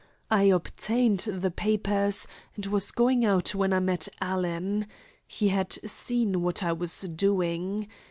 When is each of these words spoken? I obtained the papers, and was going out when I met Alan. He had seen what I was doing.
I 0.31 0.45
obtained 0.45 1.19
the 1.29 1.51
papers, 1.51 2.25
and 2.55 2.65
was 2.65 2.89
going 2.91 3.23
out 3.23 3.53
when 3.53 3.71
I 3.71 3.79
met 3.79 4.07
Alan. 4.19 4.87
He 5.27 5.49
had 5.49 5.73
seen 5.87 6.41
what 6.41 6.63
I 6.63 6.73
was 6.73 7.01
doing. 7.03 7.87